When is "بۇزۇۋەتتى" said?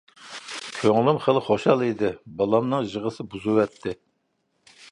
3.35-3.95